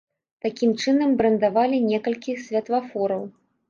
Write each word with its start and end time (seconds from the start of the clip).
Такім 0.45 0.71
чынам 0.85 1.13
брэндавалі 1.21 1.85
некалькі 1.93 2.39
святлафораў. 2.49 3.27